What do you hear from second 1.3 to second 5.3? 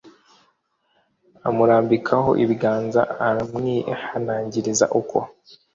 amurambikaho ibiganza aramwihanangiriza uko